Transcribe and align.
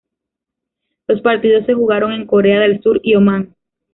Los 1.05 1.21
partidos 1.21 1.67
se 1.67 1.75
jugaron 1.75 2.11
en 2.13 2.25
Corea 2.25 2.61
del 2.61 2.81
Sur 2.81 2.99
y 3.03 3.13
Omán. 3.13 3.53